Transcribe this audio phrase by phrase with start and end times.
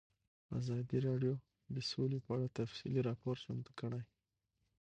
[0.59, 1.33] ازادي راډیو
[1.75, 4.03] د سوله په اړه تفصیلي راپور چمتو کړی.